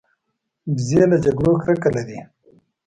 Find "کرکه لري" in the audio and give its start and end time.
1.63-2.19